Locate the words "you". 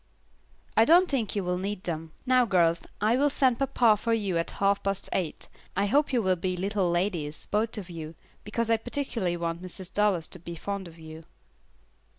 1.35-1.43, 4.15-4.35, 6.11-6.23, 7.87-8.15, 10.97-11.25